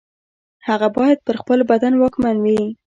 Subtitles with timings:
[0.67, 2.61] هغه باید پر خپل بدن واکمن وي.